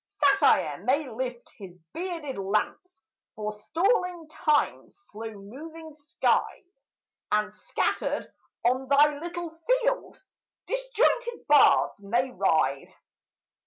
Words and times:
Satire 0.03 0.83
may 0.83 1.07
lift 1.07 1.47
his 1.59 1.77
bearded 1.93 2.35
lance, 2.39 3.03
Forestalling 3.35 4.27
Time's 4.29 4.97
slow 4.97 5.29
moving 5.33 5.93
scythe, 5.93 6.41
And, 7.31 7.53
scattered 7.53 8.33
on 8.65 8.87
thy 8.87 9.19
little 9.19 9.51
field, 9.51 10.17
Disjointed 10.65 11.45
bards 11.45 12.01
may 12.01 12.31
writhe. 12.31 12.97